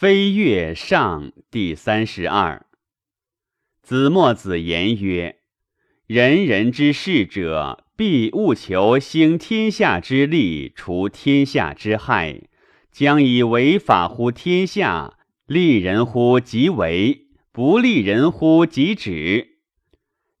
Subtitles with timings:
[0.00, 2.64] 飞跃上第三十二。
[3.82, 5.38] 子墨子言曰
[6.06, 12.42] ：“人人之事者，必务求兴天下之利，除天下之害。
[12.92, 19.58] 将以为法乎天下，利人乎己为，不利人乎己止。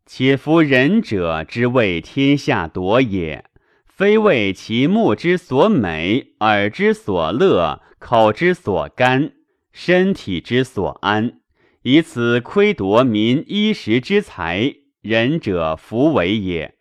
[0.06, 3.44] 且夫仁者之为天下夺也，
[3.88, 9.32] 非为其目之所美，耳之所乐，口之所甘，
[9.72, 11.40] 身体之所安。”
[11.82, 16.74] 以此窥夺民衣食之财，仁者弗为也。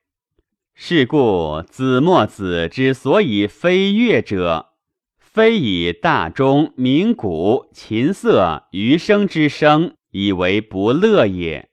[0.73, 4.73] 是故子墨子之所以非乐者，
[5.17, 11.69] 非以大钟鸣鼓琴瑟余声之声以为不乐也；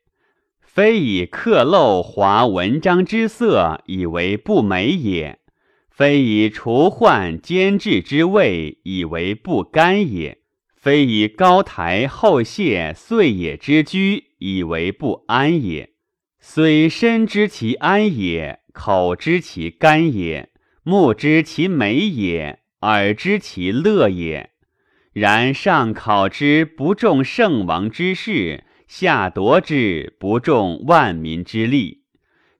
[0.60, 5.38] 非以刻镂华文章之色以为不美也；
[5.90, 10.38] 非以除患兼治之味以为不甘也。
[10.84, 15.94] 非以高台后谢岁也之居以为不安也，
[16.38, 20.50] 虽身知其安也，口知其甘也，
[20.82, 24.50] 目知其美也，耳知其乐也，
[25.14, 32.02] 然上考之不重圣王之事，下夺之不重万民之利。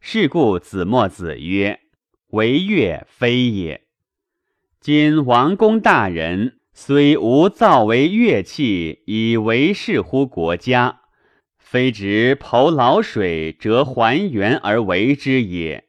[0.01, 1.81] 是故子墨子曰
[2.33, 3.83] ：“为乐非也。”
[4.81, 6.61] 今王公大人。
[6.77, 11.03] 虽无造为乐器以为事乎国家，
[11.57, 15.85] 非执剖老水折还原而为之也。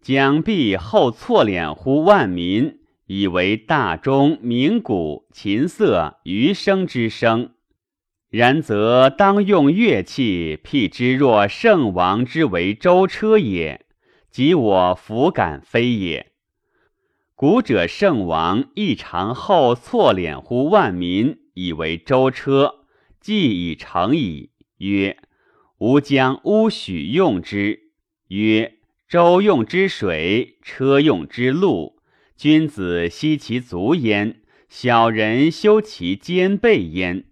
[0.00, 7.50] 将必后错敛乎万民，以为大钟鸣鼓琴瑟余声之声。
[8.28, 13.86] 然则当用乐器，辟之若圣王之为舟车也，
[14.30, 16.32] 即我弗敢非也。
[17.36, 22.86] 古者圣王亦常后错敛乎万民，以为舟车，
[23.20, 24.52] 既已成矣。
[24.78, 25.18] 曰：
[25.78, 27.90] 吾将乌许用之。
[28.28, 28.74] 曰：
[29.08, 31.96] 舟用之水，车用之路。
[32.36, 37.24] 君子息其足焉，小人修其肩背焉。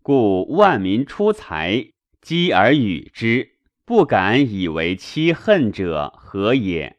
[0.00, 1.88] 故万民出财，
[2.22, 3.50] 积而与之，
[3.84, 6.96] 不敢以为欺恨者何也？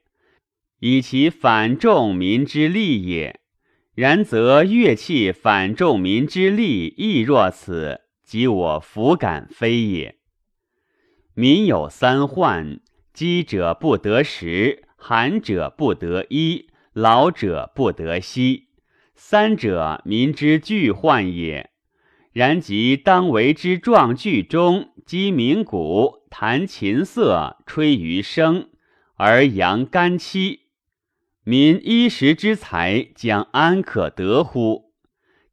[0.86, 3.40] 以其反众民之利也，
[3.96, 10.18] 然则乐器反众民之利亦若此，即我弗敢非也。
[11.36, 12.82] 民有三患：
[13.14, 18.68] 饥者不得食，寒者不得衣，老者不得息。
[19.16, 21.70] 三者，民之惧患也。
[22.34, 28.66] 然即当为之壮剧中，击鸣鼓，弹琴瑟，吹竽笙，
[29.16, 30.62] 而扬干戚。
[31.46, 34.94] 民衣食之财将安可得乎？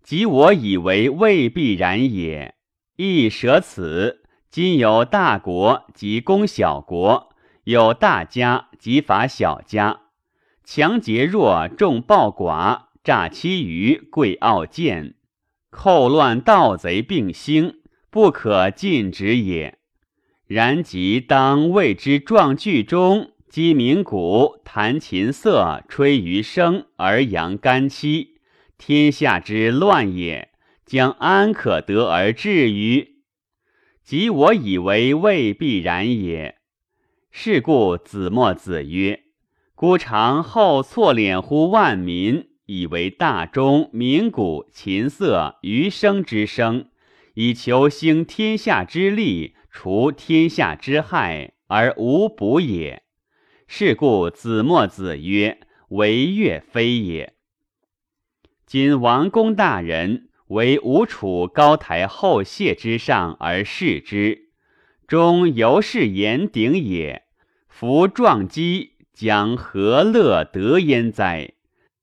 [0.04, 2.54] 即我以为未必然也。
[2.94, 4.22] 亦舍此。
[4.48, 7.30] 今有大国及攻小国，
[7.64, 10.02] 有大家及伐小家，
[10.64, 15.14] 强劫弱，众暴寡，诈欺愚，贵傲贱，
[15.70, 17.80] 寇乱盗贼并兴，
[18.10, 19.78] 不可禁止也。
[20.46, 23.32] 然即当谓之壮剧中。
[23.50, 28.36] 击鸣鼓，弹琴瑟，吹竽声，而扬干戚，
[28.78, 30.50] 天下之乱也，
[30.86, 33.16] 将安可得而治于？
[34.04, 36.58] 即我以为未必然也。
[37.32, 39.24] 是故子墨子曰
[39.74, 46.86] ：“孤常后错敛乎万民，以为大钟鸣鼓琴瑟余声之声，
[47.34, 53.02] 以求兴天下之利，除天下之害，而无补也。”
[53.72, 55.60] 是故子墨子曰
[55.90, 57.34] ：“为乐非也。”
[58.66, 64.48] 今王公大人为吴楚高台后谢之上而视之，
[65.06, 67.22] 终犹是言鼎也。
[67.68, 71.52] 夫壮击将何乐得焉哉？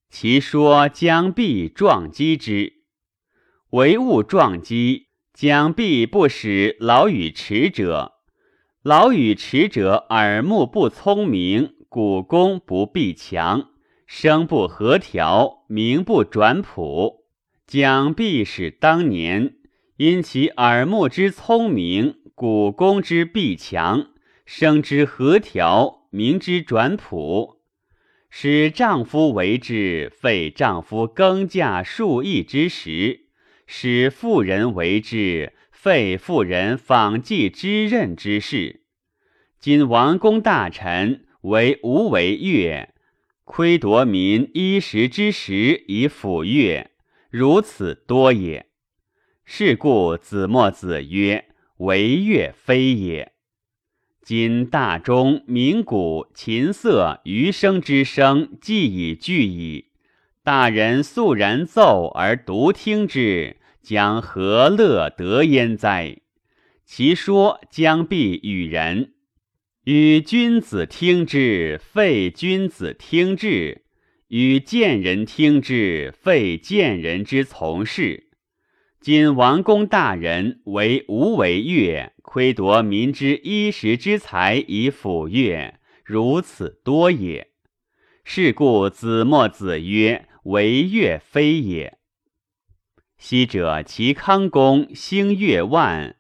[0.09, 2.75] 其说将必壮击之，
[3.71, 8.13] 唯物壮击将必不使老与迟者。
[8.87, 13.71] 老与迟者，耳目不聪明，骨功不必强，
[14.05, 17.25] 声不和调，名不转谱，
[17.67, 19.55] 讲必使当年
[19.97, 24.07] 因其耳目之聪明，骨功之必强，
[24.45, 27.57] 声之和调，名之转谱，
[28.29, 33.25] 使丈夫为之废丈夫耕稼数亿之时，
[33.65, 35.51] 使妇人为之。
[35.79, 38.81] 废妇人访祭之任之事，
[39.59, 42.89] 今王公大臣为无为乐，
[43.43, 46.89] 窥夺民衣食之时以抚乐，
[47.29, 48.65] 如此多也。
[49.45, 51.45] 是故子墨子曰
[51.77, 53.33] ：“为乐非也。”
[54.25, 59.91] 今大钟、鸣鼓、琴瑟、余声之声，既已具矣。
[60.43, 63.57] 大人肃然奏而独听之，
[63.87, 66.17] 将何乐得焉哉？
[66.83, 69.13] 其说将必与人，
[69.85, 73.83] 与君子听之，废君子听之；
[74.27, 78.27] 与贱人听之，废贱人之从事。
[78.99, 87.51] 今王公大人为无为乐，窥夺民之衣食之财以抚乐，如此多也。
[88.25, 91.96] 是故子墨子曰：“为乐非也。”
[93.17, 96.15] 昔者齐康公兴乐万，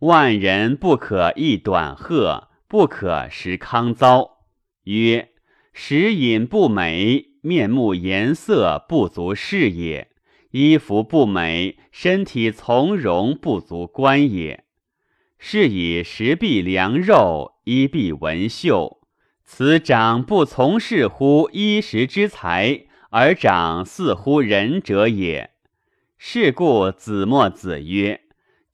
[0.00, 4.46] 万人不可一短鹤，不可食康糟。
[4.84, 5.32] 曰
[5.74, 10.08] ：“食饮不美，面目颜色不足视也。”
[10.52, 14.64] 衣服不美，身体从容不足观也。
[15.38, 19.00] 是以食必良肉，衣必文绣。
[19.44, 25.50] 此长不从事乎衣食之财，而长似乎仁者也。
[26.22, 28.20] 是故子墨子曰：“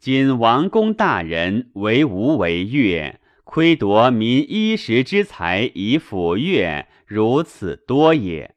[0.01, 8.57] 今王公大人为吾为乐，窥夺民衣食之财以抚乐，如此多也。”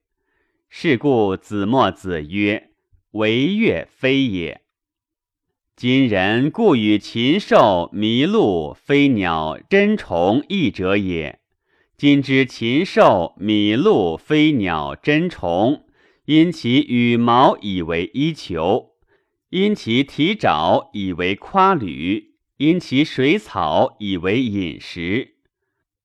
[0.69, 2.71] 是故子墨子曰。
[3.11, 4.61] 为乐非也。
[5.75, 11.39] 今人故与禽兽、麋鹿、飞鸟、珍虫异者也。
[11.95, 15.83] 今之禽兽、麋鹿、飞鸟、珍虫，
[16.29, 18.91] 因其羽毛以为衣裘，
[19.49, 25.37] 因其体爪以为夸履，因其水草以为饮食，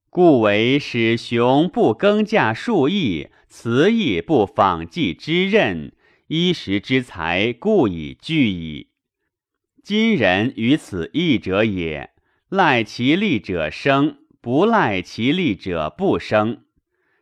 [0.08, 5.92] 故为使雄不耕稼数亿，雌亦不纺绩之任。
[6.28, 8.88] 衣食之财，故以聚矣。
[9.82, 12.12] 今人于此义者也，
[12.48, 16.62] 赖其利者生，不赖其利者不生。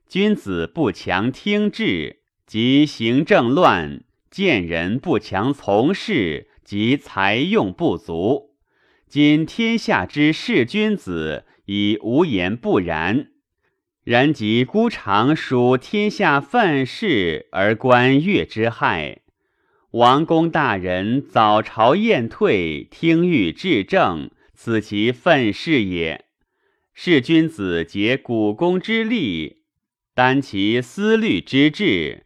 [0.09, 4.01] 君子不强听治，即行政乱；
[4.31, 8.51] 见人不强从事，即财用不足。
[9.09, 13.29] 今天下之士君子，以无言不然。
[14.05, 19.21] 然即孤常属天下愤世而观乐之害。
[19.93, 26.25] 王公大人早朝宴退，听欲治政，此其愤世也。
[26.95, 29.59] 是君子竭古公之力，
[30.15, 32.25] 担其思虑之志，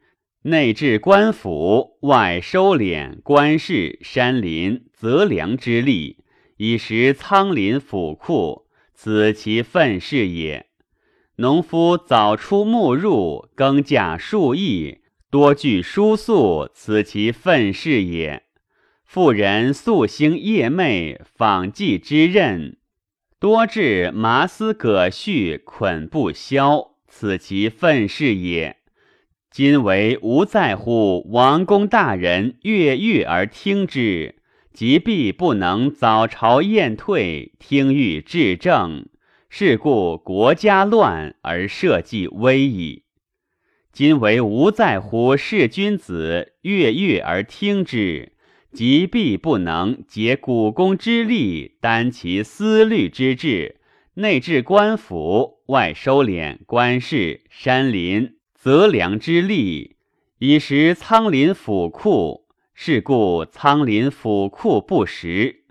[0.48, 6.18] 内治官府，外收敛官事、山林、泽粮之力，
[6.56, 10.66] 以食仓廪府库，此其愤世也。
[11.38, 14.98] 农夫早出暮入，耕稼数亿，
[15.32, 18.44] 多具书宿，此其愤世也。
[19.04, 22.76] 妇人素兴夜寐，纺绩之任，
[23.40, 28.76] 多至麻丝葛絮，捆不消，此其愤世也。
[29.56, 34.34] 今为无在乎王公大人越狱而听之，
[34.74, 39.06] 即必不能早朝宴退，听欲治政。
[39.48, 43.04] 是故国家乱而社稷危矣。
[43.90, 48.32] 今为无在乎士君子越狱而听之，
[48.74, 53.76] 即必不能竭古公之力，担其思虑之志，
[54.16, 58.35] 内治官府，外收敛官事、山林、
[58.66, 59.94] 泽粮之利，
[60.40, 62.48] 以食仓廪府库。
[62.74, 65.62] 是故仓廪府库不实。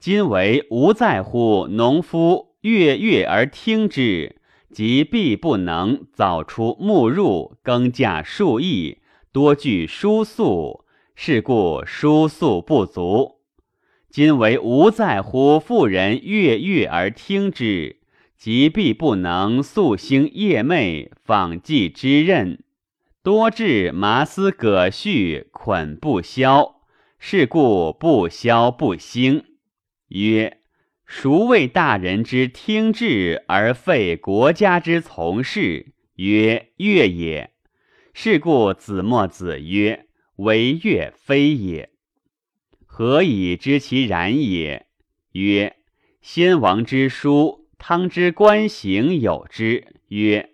[0.00, 2.56] 今为无在乎农夫。
[2.62, 4.40] 月月而听之，
[4.72, 8.98] 即必不能早出暮入，耕稼数亿，
[9.30, 10.84] 多具疏粟，
[11.14, 13.36] 是故疏粟不足。
[14.10, 18.00] 今为无在乎妇人月月而听之，
[18.44, 22.58] 即必不能夙兴夜寐，纺绩之任，
[23.22, 26.80] 多至麻丝葛絮，捆不消，
[27.20, 29.44] 是故不消不兴。
[30.08, 30.58] 曰。
[31.06, 35.92] 孰谓大人之听治而废国家之从事？
[36.16, 37.52] 曰乐也。
[38.12, 41.90] 是故子墨子曰：“为乐非也。”
[42.86, 44.86] 何以知其然也？
[45.30, 45.76] 曰：
[46.20, 49.88] 先王之书，汤之官行有之。
[50.06, 50.50] 曰：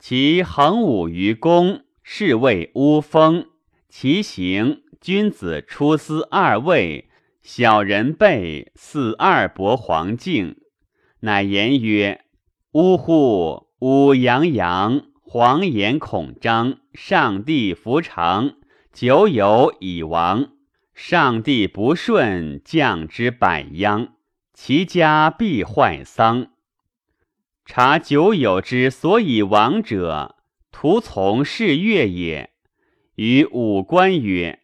[0.00, 3.44] 其横武于公，是谓乌风；
[3.88, 7.08] 其行，君子出师二位。
[7.40, 10.56] 小人备似二伯黄敬，
[11.20, 12.24] 乃言曰
[12.74, 13.68] ：“呜呼！
[13.78, 16.80] 吾洋洋，黄言恐张。
[16.92, 18.56] 上帝弗长，
[18.92, 20.48] 久有以亡。
[20.92, 24.08] 上帝不顺，降之百殃，
[24.52, 26.48] 其家必坏丧。
[27.66, 30.36] 察久有之所以亡者，
[30.70, 32.50] 徒从是乐也。
[33.16, 34.60] 于五官曰：“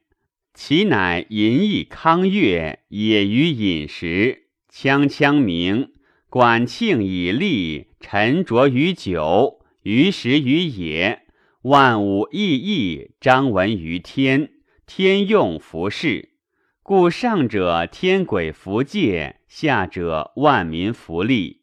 [0.54, 5.92] 其乃淫逸康乐，也于饮食，锵锵鸣，
[6.30, 11.22] 管庆以立，沉着于酒，于时于野，
[11.62, 14.50] 万物异异，张闻于天。”
[14.86, 16.34] 天用服饰，
[16.82, 21.61] 故上者天鬼福戒，下者万民福利。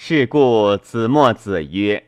[0.00, 2.04] 是故子墨子曰：“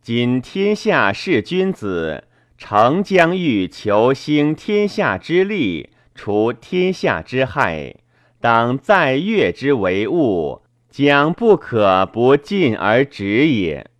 [0.00, 2.24] 今天下士君子，
[2.56, 7.96] 诚将欲求兴天下之利，除天下之害，
[8.40, 13.90] 当在越之为物，将不可不进而止也。”